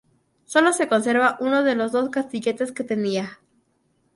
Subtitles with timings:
[0.45, 3.37] Solo se conserva uno de los dos castilletes que tenía.